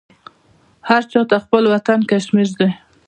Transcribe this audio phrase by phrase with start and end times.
[0.89, 2.69] هر چا ته خپل وطن کشمیر دی